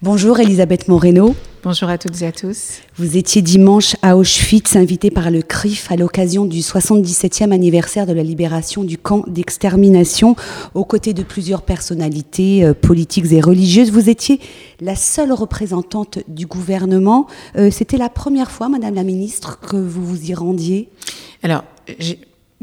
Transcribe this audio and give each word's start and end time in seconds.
Bonjour 0.00 0.38
Elisabeth 0.38 0.86
Moreno. 0.86 1.34
Bonjour 1.64 1.88
à 1.88 1.98
toutes 1.98 2.22
et 2.22 2.26
à 2.28 2.30
tous. 2.30 2.82
Vous 2.98 3.16
étiez 3.16 3.42
dimanche 3.42 3.96
à 4.00 4.16
Auschwitz, 4.16 4.76
invité 4.76 5.10
par 5.10 5.32
le 5.32 5.42
CRIF 5.42 5.90
à 5.90 5.96
l'occasion 5.96 6.44
du 6.44 6.60
77e 6.60 7.50
anniversaire 7.50 8.06
de 8.06 8.12
la 8.12 8.22
libération 8.22 8.84
du 8.84 8.96
camp 8.96 9.24
d'extermination, 9.26 10.36
aux 10.74 10.84
côtés 10.84 11.14
de 11.14 11.24
plusieurs 11.24 11.62
personnalités 11.62 12.64
euh, 12.64 12.74
politiques 12.74 13.32
et 13.32 13.40
religieuses. 13.40 13.90
Vous 13.90 14.08
étiez 14.08 14.38
la 14.80 14.94
seule 14.94 15.32
représentante 15.32 16.20
du 16.28 16.46
gouvernement. 16.46 17.26
Euh, 17.56 17.72
c'était 17.72 17.98
la 17.98 18.08
première 18.08 18.52
fois, 18.52 18.68
Madame 18.68 18.94
la 18.94 19.02
Ministre, 19.02 19.58
que 19.58 19.74
vous 19.74 20.06
vous 20.06 20.30
y 20.30 20.34
rendiez? 20.34 20.90
Alors, 21.42 21.64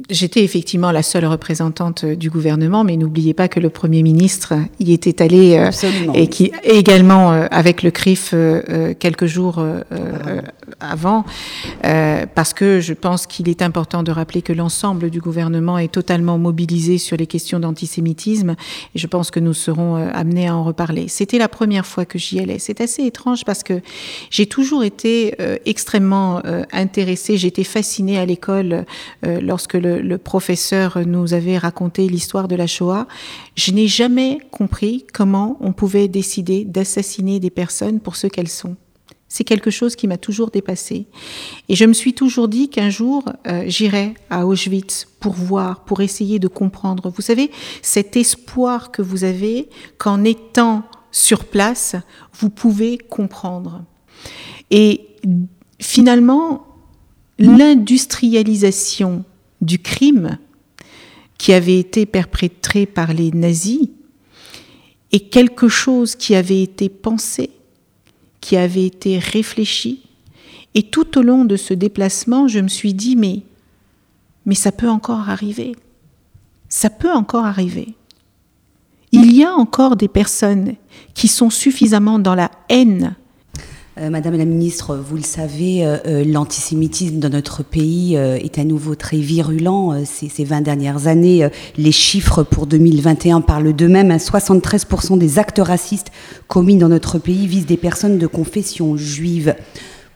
J'étais 0.09 0.43
effectivement 0.43 0.91
la 0.91 1.04
seule 1.04 1.25
représentante 1.25 2.04
euh, 2.04 2.16
du 2.18 2.30
gouvernement, 2.30 2.84
mais 2.84 2.98
n'oubliez 2.98 3.34
pas 3.34 3.48
que 3.48 3.62
le 3.62 3.70
Premier 3.70 4.04
ministre 4.04 4.54
y 4.82 4.91
était 4.91 5.21
allé 5.21 5.55
euh, 5.57 5.71
et 6.14 6.27
qui 6.27 6.52
également 6.64 7.32
euh, 7.32 7.48
avec 7.50 7.82
le 7.82 7.91
CRIF 7.91 8.34
quelques 9.00 9.26
jours 9.26 9.66
avant, 10.80 11.23
parce 11.81 12.53
que 12.53 12.80
je 12.81 12.94
pense 12.94 13.27
qu'il 13.27 13.48
est 13.48 13.62
important 13.62 14.03
de 14.03 14.12
rappeler 14.12 14.41
que 14.41 14.52
l'ensemble 14.52 15.09
du 15.09 15.22
gouvernement 15.22 15.77
est 15.77 15.91
totalement 15.91 16.38
mobilisé 16.38 16.98
sur 16.98 17.16
les 17.16 17.27
questions 17.27 17.59
d'antisémitisme, 17.59 18.55
et 18.95 19.00
je 19.00 19.08
pense 19.08 19.31
que 19.31 19.39
nous 19.39 19.53
serons 19.53 19.95
amenés 19.95 20.48
à 20.48 20.55
en 20.55 20.64
reparler. 20.64 21.08
C'était 21.08 21.38
la 21.38 21.48
première 21.48 21.86
fois 21.86 22.05
que 22.05 22.20
j'y 22.20 22.39
allais. 22.39 22.59
C'est 22.59 22.81
assez 22.81 23.03
étrange 23.03 23.45
parce 23.45 23.64
que 23.64 23.81
j'ai 24.30 24.45
toujours 24.45 24.84
été 24.84 25.36
extrêmement 25.66 26.41
intéressée, 26.72 27.38
j'étais 27.38 27.64
fascinée 27.64 28.17
à 28.17 28.25
l'école 28.25 28.86
lorsque 29.23 29.75
le, 29.85 30.17
professeur 30.17 30.99
nous 31.05 31.34
avait 31.34 31.57
raconté 31.57 32.07
l'histoire 32.07 32.48
de 32.48 32.55
la 32.55 32.67
Shoah, 32.67 33.07
je 33.55 33.71
n'ai 33.71 33.88
jamais 33.88 34.39
compris 34.52 35.05
comment 35.13 35.58
on 35.59 35.73
pouvait 35.73 36.08
décider 36.08 36.66
d'assassiner 36.66 37.39
des 37.39 37.49
personnes 37.49 37.99
pour 37.99 38.16
ce 38.16 38.27
qu'elles 38.27 38.49
sont. 38.49 38.75
C'est 39.27 39.44
quelque 39.44 39.71
chose 39.71 39.95
qui 39.95 40.08
m'a 40.08 40.17
toujours 40.17 40.49
dépassé. 40.49 41.08
Et 41.67 41.75
je 41.75 41.83
me 41.86 41.94
suis 41.94 42.13
toujours 42.13 42.47
dit 42.47 42.69
qu'un 42.69 42.89
jour, 42.89 43.25
euh, 43.47 43.66
j'irai 43.67 44.13
à 44.30 44.45
Auschwitz 44.45 45.08
pour 45.19 45.33
voir, 45.33 45.83
pour 45.83 46.02
essayer 46.02 46.39
de 46.39 46.47
comprendre. 46.47 47.09
Vous 47.09 47.22
savez, 47.22 47.52
cet 47.81 48.16
espoir 48.16 48.91
que 48.91 49.02
vous 49.02 49.23
avez 49.23 49.67
qu'en 49.97 50.23
étant 50.23 50.83
sur 51.11 51.45
place, 51.45 51.95
vous 52.33 52.50
pouvez 52.50 52.97
comprendre. 52.97 53.83
Et 54.72 55.02
finalement, 55.80 56.66
l'industrialisation 57.39 59.25
du 59.61 59.80
crime 59.80 60.38
qui 61.38 61.53
avait 61.53 61.80
été 61.80 62.06
perpétré 62.06 62.86
par 62.86 63.14
les 63.14 63.31
nazis 63.31 63.89
est 65.12 65.30
quelque 65.30 65.67
chose 65.67 66.16
qui 66.16 66.36
avait 66.36 66.62
été 66.62 66.89
pensé, 66.89 67.52
qui 68.42 68.58
avait 68.58 68.86
été 68.86 69.20
réfléchi. 69.20 70.02
Et 70.73 70.84
tout 70.84 71.17
au 71.17 71.22
long 71.22 71.45
de 71.45 71.56
ce 71.56 71.73
déplacement, 71.73 72.47
je 72.47 72.59
me 72.59 72.67
suis 72.67 72.94
dit, 72.94 73.16
mais, 73.16 73.42
mais 74.45 74.56
ça 74.56 74.72
peut 74.72 74.89
encore 74.89 75.30
arriver. 75.30 75.75
Ça 76.67 76.90
peut 76.90 77.14
encore 77.14 77.45
arriver. 77.45 77.95
Il 79.12 79.34
y 79.34 79.45
a 79.45 79.53
encore 79.53 79.95
des 79.95 80.09
personnes 80.09 80.75
qui 81.14 81.30
sont 81.30 81.50
suffisamment 81.50 82.19
dans 82.19 82.36
la 82.36 82.52
haine 82.67 83.16
euh, 83.97 84.09
Madame 84.09 84.35
la 84.35 84.43
ministre, 84.43 84.97
vous 84.97 85.15
le 85.15 85.23
savez, 85.23 85.85
euh, 85.85 85.97
euh, 86.05 86.23
l'antisémitisme 86.25 87.19
dans 87.19 87.29
notre 87.29 87.63
pays 87.63 88.15
est 88.15 88.59
à 88.59 88.65
nouveau 88.65 88.95
très 88.95 89.17
virulent. 89.17 90.03
Ces, 90.05 90.27
ces 90.27 90.43
20 90.43 90.61
dernières 90.61 91.07
années, 91.07 91.47
les 91.77 91.91
chiffres 91.91 92.43
pour 92.43 92.67
2021 92.67 93.41
parlent 93.41 93.73
d'eux-mêmes. 93.73 94.11
73% 94.11 95.17
des 95.17 95.39
actes 95.39 95.61
racistes 95.63 96.11
commis 96.47 96.77
dans 96.77 96.89
notre 96.89 97.19
pays 97.19 97.47
visent 97.47 97.66
des 97.66 97.77
personnes 97.77 98.17
de 98.17 98.27
confession 98.27 98.97
juive. 98.97 99.55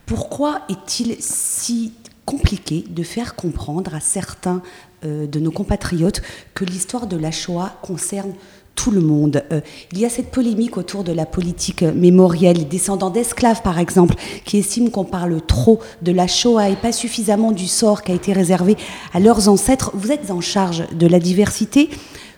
Pourquoi 0.06 0.62
est-il 0.70 1.16
si 1.20 1.94
compliqué 2.26 2.84
de 2.90 3.04
faire 3.04 3.36
comprendre 3.36 3.96
à 3.96 4.00
certains 4.00 4.62
de 5.04 5.40
nos 5.40 5.52
compatriotes 5.52 6.22
que 6.54 6.66
l'histoire 6.66 7.08
de 7.08 7.18
la 7.18 7.32
Shoah 7.32 7.78
concerne 7.82 8.34
tout 8.82 8.92
le 8.92 9.02
monde. 9.02 9.44
Euh, 9.52 9.60
il 9.92 10.00
y 10.00 10.06
a 10.06 10.10
cette 10.10 10.32
polémique 10.32 10.78
autour 10.78 11.04
de 11.04 11.12
la 11.12 11.26
politique 11.26 11.84
mémorielle. 11.84 12.70
Descendants 12.70 13.10
d'esclaves, 13.10 13.62
par 13.62 13.78
exemple, 13.78 14.16
qui 14.46 14.58
estiment 14.58 14.90
qu'on 14.90 15.04
parle 15.04 15.42
trop 15.46 15.82
de 16.02 16.14
la 16.14 16.28
Shoah 16.28 16.70
et 16.70 16.78
pas 16.78 16.94
suffisamment 16.94 17.52
du 17.52 17.68
sort 17.68 18.04
qui 18.04 18.14
a 18.14 18.16
été 18.16 18.32
réservé 18.32 18.78
à 19.14 19.20
leurs 19.20 19.50
ancêtres. 19.50 19.92
Vous 19.96 20.14
êtes 20.14 20.32
en 20.32 20.40
charge 20.40 20.86
de 20.94 21.08
la 21.08 21.20
diversité. 21.20 21.90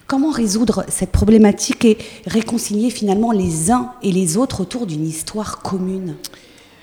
Comment 0.08 0.32
résoudre 0.32 0.84
cette 0.88 1.12
problématique 1.12 1.86
et 1.86 2.00
réconcilier 2.26 2.90
finalement 2.90 3.32
les 3.32 3.70
uns 3.70 3.92
et 4.02 4.12
les 4.12 4.36
autres 4.36 4.62
autour 4.62 4.88
d'une 4.88 5.06
histoire 5.06 5.62
commune? 5.62 6.16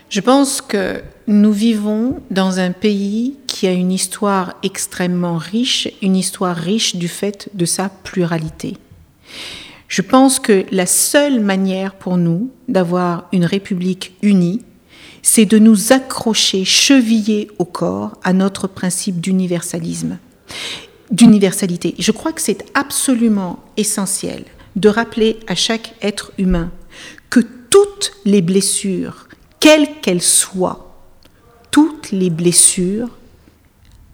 Je 0.08 0.20
pense 0.20 0.60
que 0.60 1.02
nous 1.26 1.52
vivons 1.52 2.20
dans 2.30 2.60
un 2.60 2.70
pays 2.70 3.34
qui 3.48 3.66
a 3.66 3.72
une 3.72 3.90
histoire 3.90 4.54
extrêmement 4.62 5.36
riche, 5.36 5.88
une 6.00 6.14
histoire 6.14 6.56
riche 6.56 6.94
du 6.94 7.08
fait 7.08 7.50
de 7.54 7.64
sa 7.64 7.88
pluralité. 7.88 8.76
Je 9.88 10.02
pense 10.02 10.38
que 10.38 10.66
la 10.70 10.86
seule 10.86 11.40
manière 11.40 11.94
pour 11.94 12.18
nous 12.18 12.50
d'avoir 12.68 13.26
une 13.32 13.44
République 13.44 14.14
unie, 14.22 14.62
c'est 15.22 15.46
de 15.46 15.58
nous 15.58 15.92
accrocher, 15.92 16.64
cheviller 16.64 17.50
au 17.58 17.64
corps 17.64 18.18
à 18.22 18.32
notre 18.32 18.66
principe 18.66 19.20
d'universalisme, 19.20 20.18
d'universalité. 21.10 21.94
Je 21.98 22.12
crois 22.12 22.32
que 22.32 22.42
c'est 22.42 22.64
absolument 22.74 23.60
essentiel 23.76 24.44
de 24.76 24.88
rappeler 24.88 25.38
à 25.46 25.54
chaque 25.54 25.94
être 26.02 26.32
humain 26.38 26.70
que 27.30 27.40
toutes 27.40 28.12
les 28.24 28.42
blessures, 28.42 29.28
quelles 29.60 30.00
qu'elles 30.00 30.22
soient, 30.22 30.94
toutes 31.70 32.10
les 32.10 32.30
blessures 32.30 33.10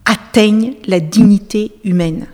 atteignent 0.04 0.74
la 0.86 1.00
dignité 1.00 1.72
humaine. 1.84 2.26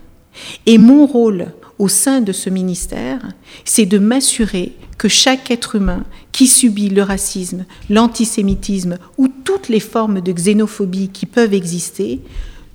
Et 0.67 0.79
mon 0.79 1.07
rôle 1.07 1.53
au 1.81 1.89
sein 1.89 2.21
de 2.21 2.33
ce 2.33 2.51
ministère, 2.51 3.21
c'est 3.65 3.87
de 3.87 3.99
m'assurer 3.99 4.77
que 4.99 5.09
chaque 5.09 5.51
être 5.51 5.77
humain 5.77 6.05
qui 6.31 6.47
subit 6.47 6.91
le 6.91 7.03
racisme, 7.03 7.65
l'antisémitisme 7.89 8.99
ou 9.17 9.29
toutes 9.29 9.71
les 9.71 9.81
formes 9.81 10.21
de 10.21 10.31
xénophobie 10.31 11.09
qui 11.09 11.25
peuvent 11.25 11.55
exister 11.55 12.21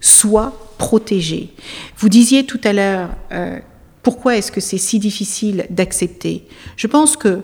soit 0.01 0.57
protégé. 0.79 1.51
Vous 1.99 2.09
disiez 2.09 2.47
tout 2.47 2.59
à 2.63 2.73
l'heure, 2.73 3.09
euh, 3.31 3.59
pourquoi 4.01 4.37
est-ce 4.37 4.51
que 4.51 4.59
c'est 4.59 4.79
si 4.79 4.97
difficile 4.97 5.67
d'accepter? 5.69 6.47
Je 6.75 6.87
pense 6.87 7.15
que 7.15 7.41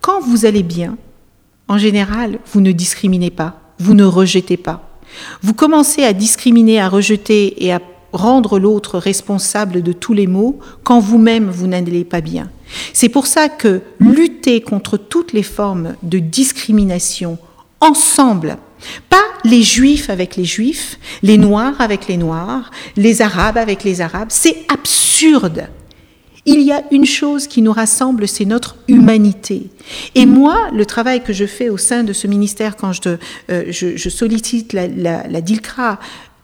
quand 0.00 0.20
vous 0.20 0.44
allez 0.44 0.64
bien, 0.64 0.98
en 1.68 1.78
général, 1.78 2.40
vous 2.52 2.60
ne 2.60 2.72
discriminez 2.72 3.30
pas, 3.30 3.60
vous 3.78 3.94
ne 3.94 4.04
rejetez 4.04 4.56
pas. 4.56 4.90
Vous 5.40 5.54
commencez 5.54 6.02
à 6.02 6.12
discriminer, 6.12 6.80
à 6.80 6.88
rejeter 6.88 7.64
et 7.64 7.72
à 7.72 7.80
rendre 8.12 8.58
l'autre 8.58 8.98
responsable 8.98 9.82
de 9.82 9.92
tous 9.92 10.12
les 10.12 10.26
maux 10.26 10.58
quand 10.82 11.00
vous-même 11.00 11.48
vous, 11.50 11.66
n'allez 11.66 12.04
pas 12.04 12.20
bien. 12.20 12.50
C'est 12.92 13.08
pour 13.08 13.26
ça 13.26 13.48
que 13.48 13.80
lutter 13.98 14.60
contre 14.60 14.96
toutes 14.96 15.32
les 15.32 15.42
formes 15.42 15.94
de 16.02 16.18
discrimination 16.18 17.38
ensemble, 17.80 18.58
pas 19.08 19.16
les 19.44 19.62
juifs 19.62 20.10
avec 20.10 20.36
les 20.36 20.44
juifs, 20.44 20.98
les 21.22 21.38
noirs 21.38 21.80
avec 21.80 22.08
les 22.08 22.16
noirs, 22.16 22.70
les 22.96 23.22
arabes 23.22 23.58
avec 23.58 23.84
les 23.84 24.00
arabes, 24.00 24.28
c'est 24.30 24.64
absurde. 24.68 25.68
Il 26.46 26.62
y 26.62 26.72
a 26.72 26.82
une 26.90 27.04
chose 27.04 27.46
qui 27.46 27.60
nous 27.60 27.72
rassemble, 27.72 28.26
c'est 28.26 28.46
notre 28.46 28.76
humanité. 28.88 29.68
Et 30.14 30.24
moi, 30.24 30.68
le 30.72 30.86
travail 30.86 31.22
que 31.22 31.34
je 31.34 31.44
fais 31.44 31.68
au 31.68 31.76
sein 31.76 32.02
de 32.02 32.14
ce 32.14 32.26
ministère, 32.26 32.76
quand 32.76 32.92
je, 32.92 33.16
euh, 33.50 33.72
sollicite 33.72 34.72
la, 34.72 34.88
la 34.88 35.40
DILCRA, 35.42 35.98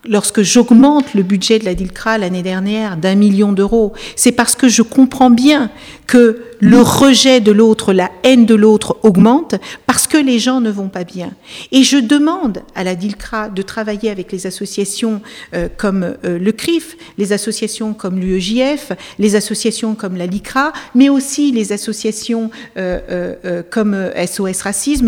lorsque 0.09 0.43
j'augmente 0.43 1.15
le 1.15 1.23
budget 1.23 1.59
de 1.59 1.65
la 1.65 1.75
DILCRA 1.75 2.19
l'année 2.19 2.43
dernière 2.43 2.97
d'un 2.97 3.15
million 3.15 3.53
d'euros, 3.53 3.93
c'est 4.15 4.33
parce 4.33 4.55
que 4.55 4.69
je 4.69 4.83
comprends 4.83 5.31
bien 5.31 5.71
que 6.07 6.43
le 6.61 6.81
rejet 6.81 7.41
de 7.41 7.53
l'autre, 7.53 7.93
la 7.93 8.11
haine 8.23 8.47
de 8.47 8.55
l'autre 8.55 8.97
augmente 9.03 9.57
parce 9.87 10.07
que 10.07 10.17
les 10.17 10.39
gens 10.39 10.61
ne 10.61 10.71
vont 10.71 10.89
pas 10.89 11.05
bien. 11.05 11.33
Et 11.73 11.83
je 11.83 11.99
demande 11.99 12.63
à 12.75 12.85
la 12.85 12.95
DILCRA 12.95 13.49
de 13.49 13.63
travailler 13.63 14.11
avec 14.11 14.33
les 14.33 14.47
associations 14.47 15.21
euh, 15.55 15.69
comme 15.77 16.15
euh, 16.25 16.39
le 16.39 16.53
CRIF, 16.53 16.97
les 17.19 17.33
associations 17.33 17.93
comme 17.93 18.19
l'UEJF, 18.19 18.93
les 19.19 19.37
associations 19.37 19.95
comme 19.95 20.17
la 20.17 20.27
LICRA, 20.27 20.73
mais 20.95 21.09
aussi 21.09 21.53
les 21.53 21.73
associations 21.73 22.51
euh, 22.79 23.63
comme 23.71 24.11
SOS 24.27 24.63
Racisme. 24.63 25.07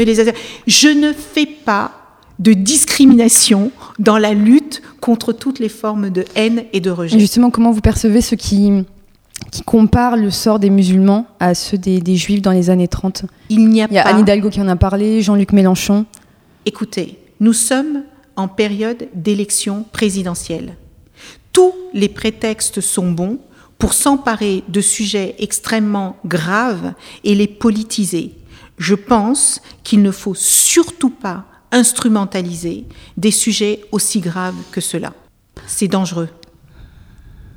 Je 0.67 0.89
ne 0.89 1.13
fais 1.13 1.47
pas 1.47 1.98
de 2.39 2.53
discrimination 2.53 3.71
dans 3.99 4.19
la 4.19 4.35
lutte 4.35 4.83
contre 5.01 5.33
toutes 5.33 5.59
les 5.59 5.69
formes 5.69 6.11
de 6.11 6.25
haine 6.35 6.65
et 6.73 6.81
de 6.81 6.91
rejet. 6.91 7.19
justement, 7.19 7.51
comment 7.51 7.73
vous 7.73 7.81
percevez 7.81 8.21
ceux 8.21 8.37
qui, 8.37 8.85
qui 9.51 9.63
comparent 9.63 10.17
le 10.17 10.31
sort 10.31 10.59
des 10.59 10.71
musulmans 10.71 11.27
à 11.41 11.55
ceux 11.55 11.79
des, 11.79 12.17
juifs 12.17 12.43
dans 12.43 12.53
les 12.53 12.71
années 12.71 12.89
30 12.89 13.25
Il 13.49 13.69
n'y 13.69 13.83
a, 13.83 13.87
Il 13.91 13.95
y 13.95 13.99
a 13.99 14.07
Anne 14.07 14.21
Hidalgo 14.21 14.51
qui 14.51 14.61
en 14.61 14.69
a 14.69 14.77
parlé, 14.77 15.23
Jean-Luc 15.23 15.53
Mélenchon. 15.53 16.07
Écoutez, 16.67 17.19
nous 17.41 17.53
sommes 17.53 18.05
en 18.37 18.47
période 18.47 19.09
d'élection 19.15 19.85
présidentielle. 19.93 20.77
Tous 21.53 21.73
les 21.93 22.09
prétextes 22.09 22.81
sont 22.81 23.11
bons 23.11 23.39
pour 23.79 23.95
s'emparer 23.95 24.65
de 24.69 24.81
sujets 24.81 25.35
extrêmement 25.39 26.17
graves 26.25 26.95
et 27.25 27.35
les 27.35 27.47
politiser. 27.47 28.35
Je 28.77 28.95
pense 28.95 29.61
qu'il 29.83 30.03
ne 30.03 30.11
faut 30.11 30.35
surtout 30.35 31.11
pas 31.11 31.47
instrumentaliser 31.73 32.85
des 33.17 33.31
sujets 33.31 33.81
aussi 33.93 34.21
graves 34.21 34.57
que 34.73 34.81
cela. 34.81 35.13
C'est 35.67 35.89
dangereux. 35.89 36.29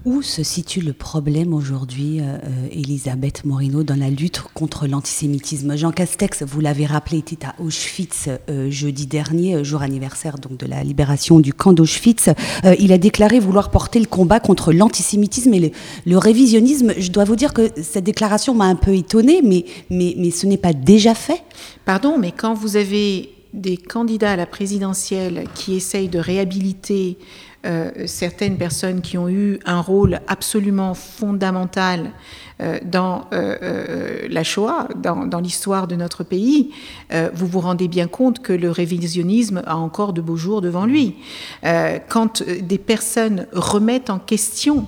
Où 0.04 0.24
se 0.24 0.42
situe 0.42 0.82
le 0.82 0.94
problème 0.94 1.54
aujourd'hui, 1.54 2.22
euh, 2.22 2.24
euh, 2.24 2.68
Elisabeth 2.72 3.46
Morino, 3.46 3.84
dans 3.84 3.96
la 3.96 4.10
lutte 4.10 4.42
contre 4.56 4.88
l'antisémitisme? 4.88 5.78
Jean 5.78 5.92
Castex, 5.92 6.42
vous 6.42 6.60
l'avez 6.60 6.88
rappelé, 6.88 7.20
était 7.20 7.46
à 7.46 7.54
Auschwitz 7.60 8.28
euh, 8.50 8.72
jeudi 8.72 9.06
dernier, 9.06 9.64
jour 9.64 9.84
anniversaire 9.84 10.40
donc 10.40 10.58
de 10.58 10.66
la 10.66 10.84
libération 10.84 11.40
du 11.40 11.54
camp 11.54 11.74
d'Auschwitz. 11.74 12.30
il 12.80 12.92
a 12.92 12.98
déclaré 12.98 13.40
vouloir 13.40 13.70
porter 13.70 14.00
le 14.00 14.08
combat 14.08 14.40
contre 14.40 14.74
l'antisémitisme 14.74 15.54
et 15.54 15.60
le, 15.60 15.70
le, 16.08 16.18
révisionnisme. 16.18 16.94
Je 16.98 17.12
dois 17.12 17.24
vous 17.24 17.36
dire 17.36 17.54
que 17.54 17.70
cette 17.80 18.04
déclaration 18.04 18.56
m'a 18.56 18.66
un 18.66 18.76
peu 18.76 18.96
étonnée, 18.96 19.44
mais, 19.44 19.66
mais, 19.92 20.16
mais 20.18 20.32
ce 20.32 20.48
n'est 20.48 20.58
pas 20.58 20.74
déjà 20.74 21.14
fait. 21.14 21.44
Pardon, 21.86 22.18
mais 22.18 22.32
quand 22.32 22.56
vous 22.56 22.76
avez 22.76 23.30
des 23.54 23.78
candidats 23.78 24.32
à 24.32 24.36
la 24.36 24.46
présidentielle 24.46 25.46
qui 25.56 25.76
essayent 25.76 26.10
de 26.10 26.20
réhabiliter 26.20 27.18
euh, 27.64 27.92
certaines 28.08 28.58
personnes 28.58 29.02
qui 29.02 29.20
ont 29.20 29.30
eu 29.30 29.60
un 29.66 29.82
rôle 29.82 30.20
absolument 30.28 30.96
fondamental 30.96 32.10
euh, 32.60 32.80
dans 32.84 33.28
euh, 33.34 34.28
la 34.32 34.44
Shoah, 34.44 34.88
dans, 34.96 35.28
dans 35.28 35.40
l'histoire 35.40 35.88
de 35.88 35.96
notre 35.96 36.24
pays, 36.24 36.72
vous 37.34 37.48
vous 37.48 37.60
rendez 37.60 37.88
bien 37.88 38.08
compte 38.08 38.40
que 38.40 38.54
le 38.54 38.72
révisionnisme 38.72 39.62
a 39.68 39.78
encore 39.78 40.14
de 40.14 40.22
beaux 40.22 40.38
jours 40.38 40.62
devant 40.62 40.86
lui. 40.86 41.16
quand 42.10 42.44
des 42.44 42.78
personnes 42.78 43.48
remettent 43.52 44.10
en 44.10 44.20
question 44.20 44.88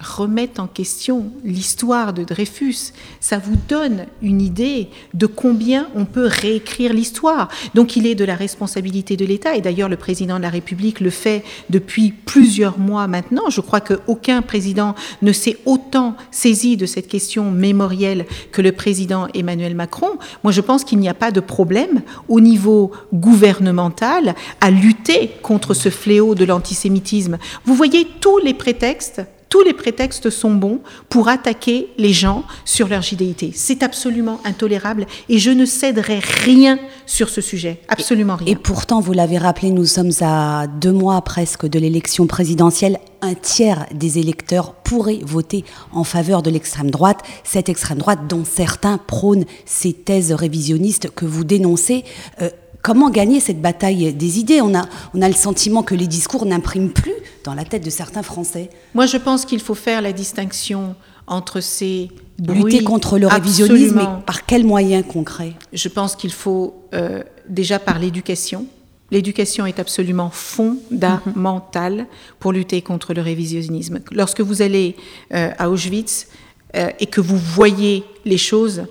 remettent 0.00 0.58
en 0.58 0.66
question 0.66 1.30
l'histoire 1.44 2.12
de 2.12 2.24
Dreyfus. 2.24 2.92
Ça 3.20 3.38
vous 3.38 3.56
donne 3.68 4.06
une 4.22 4.40
idée 4.40 4.88
de 5.14 5.26
combien 5.26 5.88
on 5.94 6.04
peut 6.04 6.26
réécrire 6.26 6.92
l'histoire. 6.92 7.48
Donc 7.74 7.96
il 7.96 8.06
est 8.06 8.14
de 8.14 8.24
la 8.24 8.34
responsabilité 8.34 9.16
de 9.16 9.24
l'État, 9.24 9.54
et 9.54 9.60
d'ailleurs 9.60 9.88
le 9.88 9.96
président 9.96 10.38
de 10.38 10.42
la 10.42 10.50
République 10.50 11.00
le 11.00 11.10
fait 11.10 11.44
depuis 11.68 12.12
plusieurs 12.12 12.78
mois 12.78 13.06
maintenant. 13.06 13.50
Je 13.50 13.60
crois 13.60 13.80
qu'aucun 13.80 14.42
président 14.42 14.94
ne 15.22 15.32
s'est 15.32 15.58
autant 15.66 16.16
saisi 16.30 16.76
de 16.76 16.86
cette 16.86 17.08
question 17.08 17.50
mémorielle 17.50 18.26
que 18.52 18.62
le 18.62 18.72
président 18.72 19.28
Emmanuel 19.34 19.74
Macron. 19.74 20.18
Moi 20.44 20.52
je 20.52 20.60
pense 20.60 20.84
qu'il 20.84 20.98
n'y 20.98 21.08
a 21.08 21.14
pas 21.14 21.30
de 21.30 21.40
problème 21.40 22.02
au 22.28 22.40
niveau 22.40 22.92
gouvernemental 23.12 24.34
à 24.60 24.70
lutter 24.70 25.30
contre 25.42 25.74
ce 25.74 25.90
fléau 25.90 26.34
de 26.34 26.44
l'antisémitisme. 26.44 27.38
Vous 27.64 27.74
voyez 27.74 28.06
tous 28.20 28.38
les 28.38 28.54
prétextes 28.54 29.22
tous 29.50 29.62
les 29.62 29.74
prétextes 29.74 30.30
sont 30.30 30.54
bons 30.54 30.80
pour 31.08 31.28
attaquer 31.28 31.88
les 31.98 32.12
gens 32.12 32.44
sur 32.64 32.88
leur 32.88 33.02
judéité. 33.02 33.50
C'est 33.52 33.82
absolument 33.82 34.40
intolérable 34.44 35.06
et 35.28 35.38
je 35.38 35.50
ne 35.50 35.66
céderai 35.66 36.20
rien 36.20 36.78
sur 37.04 37.28
ce 37.28 37.40
sujet, 37.40 37.80
absolument 37.88 38.36
rien. 38.36 38.46
Et 38.46 38.54
pourtant, 38.54 39.00
vous 39.00 39.12
l'avez 39.12 39.38
rappelé, 39.38 39.70
nous 39.70 39.84
sommes 39.84 40.12
à 40.20 40.68
deux 40.68 40.92
mois 40.92 41.20
presque 41.22 41.66
de 41.66 41.78
l'élection 41.78 42.28
présidentielle. 42.28 42.98
Un 43.22 43.34
tiers 43.34 43.86
des 43.92 44.18
électeurs 44.18 44.72
pourraient 44.72 45.20
voter 45.22 45.64
en 45.92 46.04
faveur 46.04 46.42
de 46.42 46.50
l'extrême 46.50 46.90
droite, 46.90 47.18
cette 47.42 47.68
extrême 47.68 47.98
droite 47.98 48.20
dont 48.28 48.44
certains 48.44 48.98
prônent 48.98 49.44
ces 49.66 49.92
thèses 49.92 50.32
révisionnistes 50.32 51.10
que 51.10 51.26
vous 51.26 51.44
dénoncez. 51.44 52.04
Euh, 52.40 52.50
comment 52.82 53.10
gagner 53.10 53.40
cette 53.40 53.60
bataille 53.60 54.14
des 54.14 54.38
idées? 54.38 54.60
On 54.60 54.74
a, 54.74 54.86
on 55.12 55.22
a 55.22 55.28
le 55.28 55.34
sentiment 55.34 55.82
que 55.82 55.96
les 55.96 56.06
discours 56.06 56.46
n'impriment 56.46 56.92
plus 56.92 57.12
dans 57.44 57.54
la 57.54 57.64
tête 57.64 57.84
de 57.84 57.90
certains 57.90 58.22
Français. 58.22 58.70
Moi, 58.94 59.06
je 59.06 59.16
pense 59.16 59.44
qu'il 59.44 59.60
faut 59.60 59.74
faire 59.74 60.02
la 60.02 60.12
distinction 60.12 60.94
entre 61.26 61.60
ces 61.60 62.10
bruits 62.38 62.64
Lutter 62.64 62.84
contre 62.84 63.18
le 63.18 63.26
révisionnisme, 63.26 63.96
mais 63.96 64.24
par 64.26 64.46
quels 64.46 64.64
moyens 64.64 65.04
concrets? 65.06 65.54
Je 65.72 65.88
pense 65.88 66.16
qu'il 66.16 66.32
faut 66.32 66.82
euh, 66.92 67.22
déjà 67.48 67.78
par 67.78 67.98
l'éducation. 67.98 68.66
L'éducation 69.10 69.66
est 69.66 69.78
absolument 69.78 70.30
fondamentale 70.30 72.06
pour 72.38 72.52
lutter 72.52 72.82
contre 72.82 73.14
le 73.14 73.22
révisionnisme. 73.22 74.00
Lorsque 74.12 74.40
vous 74.40 74.62
allez 74.62 74.96
euh, 75.34 75.50
à 75.58 75.70
Auschwitz 75.70 76.28
euh, 76.76 76.90
et 77.00 77.06
que 77.06 77.20
vous 77.20 77.38
voyez 77.38 78.04
les 78.24 78.38
choses, 78.38 78.84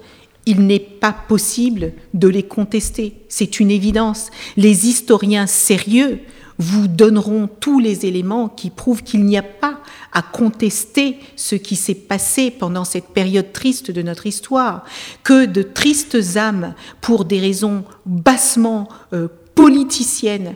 il 0.45 0.65
n'est 0.65 0.79
pas 0.79 1.13
possible 1.13 1.93
de 2.13 2.27
les 2.27 2.43
contester. 2.43 3.15
C'est 3.29 3.59
une 3.59 3.71
évidence. 3.71 4.29
Les 4.57 4.87
historiens 4.87 5.47
sérieux 5.47 6.19
vous 6.59 6.89
donneront 6.89 7.47
tous 7.47 7.79
les 7.79 8.05
éléments 8.05 8.49
qui 8.49 8.69
prouvent 8.69 9.01
qu'il 9.01 9.25
n'y 9.25 9.37
a 9.37 9.43
pas 9.43 9.79
à 10.11 10.21
contester 10.21 11.17
ce 11.35 11.55
qui 11.55 11.75
s'est 11.75 11.95
passé 11.95 12.51
pendant 12.51 12.83
cette 12.83 13.07
période 13.07 13.53
triste 13.53 13.91
de 13.91 14.01
notre 14.01 14.27
histoire, 14.27 14.83
que 15.23 15.45
de 15.45 15.63
tristes 15.63 16.17
âmes, 16.35 16.75
pour 16.99 17.25
des 17.25 17.39
raisons 17.39 17.85
bassement 18.05 18.89
euh, 19.13 19.29
politiciennes, 19.55 20.55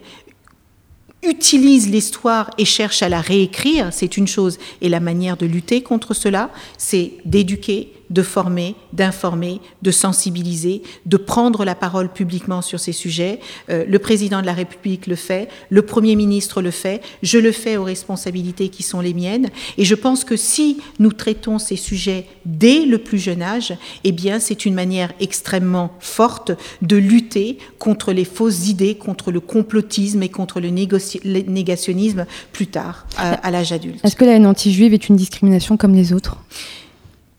utilisent 1.23 1.89
l'histoire 1.89 2.50
et 2.57 2.65
cherchent 2.65 3.01
à 3.01 3.09
la 3.09 3.21
réécrire, 3.21 3.94
c'est 3.94 4.17
une 4.17 4.27
chose. 4.27 4.59
Et 4.81 4.89
la 4.89 5.00
manière 5.00 5.38
de 5.38 5.45
lutter 5.45 5.81
contre 5.81 6.13
cela, 6.13 6.50
c'est 6.77 7.13
d'éduquer, 7.23 7.92
de 8.13 8.21
former, 8.21 8.75
d'informer, 8.94 9.60
de 9.81 9.92
sensibiliser, 9.92 10.83
de 11.06 11.18
prendre 11.18 11.65
la 11.65 11.74
parole 11.74 12.13
publiquement 12.13 12.62
sur 12.62 12.80
ces 12.80 12.92
sujets. 12.92 13.39
Euh, 13.69 13.86
le 13.88 14.00
président 14.00 14.39
de 14.42 14.45
la 14.45 14.54
République 14.54 15.07
le 15.07 15.15
fait, 15.15 15.50
le 15.69 15.81
Premier 15.81 16.15
ministre 16.15 16.62
le 16.62 16.71
fait, 16.71 17.01
je 17.24 17.39
le 17.39 17.51
fais 17.51 17.75
aux 17.75 17.83
responsabilités 17.83 18.69
qui 18.69 18.83
sont 18.83 19.01
les 19.01 19.15
miennes. 19.15 19.50
Et 19.77 19.86
je 19.86 19.95
pense 19.95 20.24
que 20.24 20.38
si 20.38 20.77
nous 21.00 21.12
traitons 21.12 21.57
ces 21.57 21.75
sujets 21.75 22.27
dès 22.45 22.86
le 22.86 23.00
plus 23.00 23.18
jeune 23.18 23.42
âge, 23.42 23.74
eh 24.04 24.12
bien, 24.12 24.39
c'est 24.39 24.65
une 24.65 24.75
manière 24.75 25.12
extrêmement 25.19 25.92
forte 26.00 26.51
de 26.83 26.98
lutter 26.98 27.57
contre 27.80 28.13
les 28.13 28.25
fausses 28.25 28.69
idées, 28.69 28.95
contre 28.95 29.31
le 29.31 29.39
complotisme 29.39 30.21
et 30.21 30.30
contre 30.30 30.60
le, 30.60 30.69
négationnisme 30.69 32.25
plus 32.51 32.68
tard, 32.68 33.07
à 33.18 33.50
l'âge 33.50 33.71
adulte. 33.71 34.00
Est-ce 34.04 34.15
que 34.15 34.25
la 34.25 34.33
haine 34.33 34.45
anti-juive 34.45 34.94
est 34.94 35.10
une 35.10 35.15
discrimination 35.15 35.77
comme 35.77 35.95
les 35.95 36.13
autres? 36.13 36.38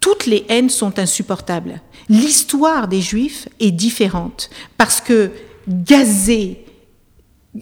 Toutes 0.05 0.27
les 0.27 0.45
haines 0.51 0.69
sont 0.69 0.99
insupportables. 0.99 1.81
L'histoire 2.11 2.89
des 2.89 3.01
Juifs 3.01 3.49
est 3.59 3.71
différente 3.71 4.51
parce 4.77 5.01
que 5.01 5.31
gazer 5.67 6.63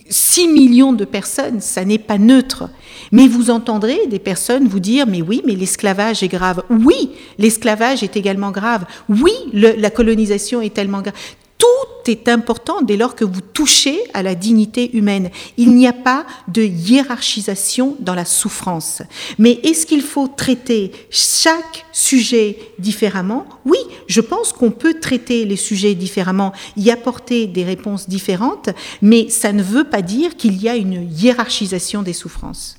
6 0.09 0.49
millions 0.49 0.93
de 0.93 1.05
personnes, 1.05 1.61
ça 1.61 1.85
n'est 1.85 1.99
pas 1.99 2.19
neutre. 2.19 2.69
Mais 3.13 3.29
vous 3.29 3.51
entendrez 3.51 4.09
des 4.09 4.19
personnes 4.19 4.67
vous 4.67 4.81
dire, 4.81 5.07
mais 5.07 5.23
oui, 5.23 5.41
mais 5.47 5.55
l'esclavage 5.55 6.25
est 6.25 6.29
grave. 6.29 6.65
Oui, 6.69 7.13
l'esclavage 7.39 8.03
est 8.03 8.17
également 8.17 8.51
grave. 8.51 8.87
Oui, 9.09 9.31
la 9.53 9.91
colonisation 9.91 10.61
est 10.61 10.75
tellement 10.75 11.01
grave. 11.01 11.15
Tout 11.59 11.92
est 12.09 12.29
important 12.29 12.83
dès 12.83 12.97
lors 12.97 13.15
que 13.15 13.25
vous 13.25 13.41
touchez 13.41 14.01
à 14.15 14.23
la 14.23 14.35
dignité 14.35 14.97
humaine. 14.97 15.31
Il 15.57 15.75
n'y 15.75 15.87
a 15.87 15.93
pas 15.93 16.27
de 16.49 16.63
hiérarchisation 16.63 17.97
dans 18.01 18.15
la 18.15 18.25
souffrance. 18.25 19.03
Mais 19.39 19.61
est-ce 19.63 19.87
qu'il 19.87 20.03
faut 20.03 20.29
traiter 20.29 20.93
chaque 21.11 21.85
sujet 21.93 22.59
différemment? 22.79 23.47
Oui, 23.65 23.79
je 24.07 24.21
pense 24.21 24.53
qu'on 24.53 24.71
peut 24.71 24.95
traiter 25.01 25.45
les 25.45 25.57
sujets 25.57 25.95
différemment, 25.95 26.53
y 26.77 26.91
apporter 26.91 27.47
des 27.47 27.65
réponses 27.65 28.09
différentes, 28.09 28.71
mais 29.01 29.29
ça 29.29 29.53
ne 29.53 29.63
veut 29.63 29.85
pas 29.85 30.03
dire 30.03 30.37
qu'il 30.37 30.61
y 30.61 30.69
a 30.69 30.77
une 30.77 31.09
hiérarchisation 31.11 32.03
des 32.03 32.13
souffrances. 32.13 32.77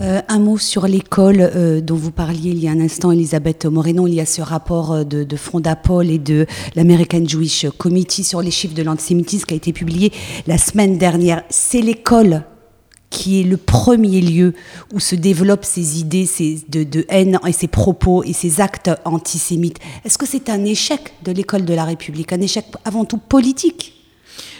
Euh, 0.00 0.20
un 0.26 0.40
mot 0.40 0.58
sur 0.58 0.88
l'école 0.88 1.36
euh, 1.40 1.80
dont 1.80 1.94
vous 1.94 2.10
parliez 2.10 2.50
il 2.50 2.58
y 2.58 2.66
a 2.66 2.72
un 2.72 2.80
instant, 2.80 3.12
Elisabeth 3.12 3.64
Moreno. 3.66 4.08
Il 4.08 4.14
y 4.14 4.20
a 4.20 4.26
ce 4.26 4.42
rapport 4.42 4.92
euh, 4.92 5.04
de, 5.04 5.22
de 5.22 5.36
et 6.02 6.18
de 6.18 6.46
l'American 6.74 7.22
Jewish 7.24 7.66
Committee 7.78 8.24
sur 8.24 8.42
les 8.42 8.50
de 8.72 8.82
l'antisémitisme 8.82 9.44
qui 9.44 9.54
a 9.54 9.56
été 9.56 9.72
publié 9.74 10.12
la 10.46 10.56
semaine 10.56 10.96
dernière. 10.96 11.42
C'est 11.50 11.82
l'école 11.82 12.44
qui 13.10 13.40
est 13.40 13.44
le 13.44 13.56
premier 13.56 14.20
lieu 14.20 14.54
où 14.92 14.98
se 14.98 15.14
développent 15.14 15.64
ces 15.64 16.00
idées 16.00 16.26
ces, 16.26 16.64
de, 16.68 16.82
de, 16.82 17.04
haine 17.08 17.38
et 17.46 17.52
ces 17.52 17.68
propos 17.68 18.24
et 18.24 18.32
ces 18.32 18.60
actes 18.60 18.90
antisémites. 19.04 19.78
Est-ce 20.04 20.18
que 20.18 20.26
c'est 20.26 20.50
un 20.50 20.64
échec 20.64 21.14
de 21.22 21.30
l'école 21.30 21.64
de 21.64 21.74
la 21.74 21.84
République, 21.84 22.32
un 22.32 22.40
échec 22.40 22.64
avant 22.84 23.04
tout 23.04 23.18
politique? 23.18 23.92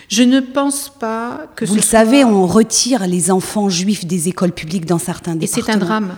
Je 0.09 0.23
ne 0.23 0.41
pense 0.41 0.89
pas 0.89 1.47
que 1.57 1.65
Vous 1.65 1.75
le 1.75 1.83
savez, 1.83 2.25
on 2.25 2.47
retire 2.47 3.07
les 3.07 3.31
enfants 3.31 3.69
juifs 3.69 4.07
des 4.07 4.29
écoles 4.29 4.53
publiques 4.53 4.87
dans 4.87 4.99
certains 4.99 5.35
départements. 5.35 5.67
Et 5.67 5.67
c'est 5.67 5.73
un 5.73 5.79
drame. 5.79 6.17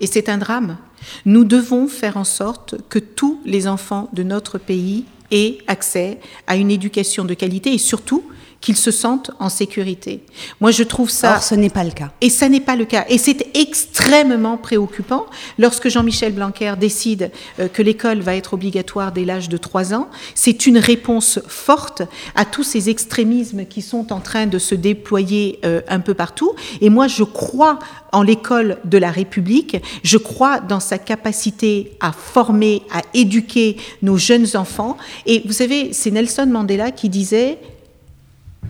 Et 0.00 0.06
c'est 0.06 0.28
un 0.28 0.38
drame. 0.38 0.78
Nous 1.24 1.44
devons 1.44 1.86
faire 1.86 2.16
en 2.16 2.24
sorte 2.24 2.74
que 2.88 2.98
tous 2.98 3.40
les 3.44 3.68
enfants 3.68 4.08
de 4.12 4.22
notre 4.22 4.58
pays 4.58 5.04
aient 5.30 5.58
accès 5.66 6.18
à 6.46 6.56
une 6.56 6.70
éducation 6.70 7.24
de 7.24 7.34
qualité 7.34 7.72
et 7.72 7.78
surtout 7.78 8.24
qu'ils 8.60 8.76
se 8.76 8.90
sentent 8.90 9.30
en 9.38 9.48
sécurité. 9.48 10.22
Moi, 10.60 10.70
je 10.70 10.82
trouve 10.82 11.10
ça. 11.10 11.36
Or, 11.36 11.42
ce 11.42 11.54
n'est 11.54 11.70
pas 11.70 11.84
le 11.84 11.90
cas. 11.90 12.10
Et 12.20 12.30
ça 12.30 12.48
n'est 12.48 12.60
pas 12.60 12.76
le 12.76 12.84
cas. 12.84 13.04
Et 13.08 13.18
c'est 13.18 13.46
extrêmement 13.54 14.56
préoccupant 14.56 15.26
lorsque 15.58 15.88
Jean-Michel 15.88 16.32
Blanquer 16.32 16.74
décide 16.78 17.30
euh, 17.60 17.68
que 17.68 17.82
l'école 17.82 18.20
va 18.20 18.34
être 18.34 18.54
obligatoire 18.54 19.12
dès 19.12 19.24
l'âge 19.24 19.48
de 19.48 19.56
3 19.56 19.94
ans. 19.94 20.08
C'est 20.34 20.66
une 20.66 20.78
réponse 20.78 21.38
forte 21.46 22.02
à 22.34 22.44
tous 22.44 22.64
ces 22.64 22.90
extrémismes 22.90 23.66
qui 23.66 23.82
sont 23.82 24.12
en 24.12 24.20
train 24.20 24.46
de 24.46 24.58
se 24.58 24.74
déployer 24.74 25.60
euh, 25.64 25.80
un 25.88 26.00
peu 26.00 26.14
partout. 26.14 26.54
Et 26.80 26.90
moi, 26.90 27.08
je 27.08 27.22
crois 27.24 27.78
en 28.12 28.22
l'école 28.22 28.78
de 28.84 28.98
la 28.98 29.10
République. 29.10 29.76
Je 30.02 30.16
crois 30.16 30.60
dans 30.60 30.80
sa 30.80 30.98
capacité 30.98 31.96
à 32.00 32.12
former, 32.12 32.82
à 32.92 33.02
éduquer 33.14 33.76
nos 34.02 34.16
jeunes 34.16 34.56
enfants. 34.56 34.96
Et 35.26 35.42
vous 35.44 35.52
savez, 35.52 35.92
c'est 35.92 36.10
Nelson 36.10 36.46
Mandela 36.46 36.90
qui 36.90 37.08
disait 37.08 37.58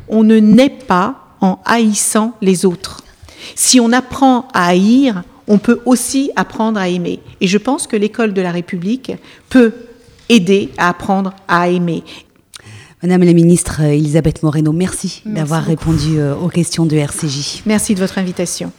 on 0.09 0.25
ne 0.25 0.39
naît 0.39 0.71
pas 0.71 1.37
en 1.41 1.59
haïssant 1.65 2.35
les 2.41 2.65
autres. 2.65 3.03
Si 3.55 3.81
on 3.81 3.93
apprend 3.93 4.49
à 4.53 4.67
haïr, 4.69 5.23
on 5.49 5.59
peut 5.59 5.81
aussi 5.85 6.31
apprendre 6.37 6.79
à 6.81 6.89
aimer. 6.89 7.21
Et 7.41 7.47
je 7.47 7.59
pense 7.59 7.87
que 7.87 7.97
l'école 7.97 8.33
de 8.33 8.43
la 8.43 8.51
République 8.51 9.13
peut 9.49 9.73
aider 10.29 10.71
à 10.79 10.89
apprendre 10.89 11.35
à 11.47 11.69
aimer. 11.69 12.03
Madame 13.03 13.23
la 13.23 13.35
ministre 13.35 13.83
Elisabeth 13.83 14.43
Moreno, 14.43 14.73
merci, 14.73 15.23
merci 15.25 15.39
d'avoir 15.39 15.63
répondu 15.63 16.19
euh, 16.19 16.35
aux 16.35 16.49
questions 16.49 16.87
de 16.87 16.97
RCJ. 16.97 17.63
Merci 17.67 17.95
de 17.95 18.01
votre 18.01 18.19
invitation. 18.19 18.73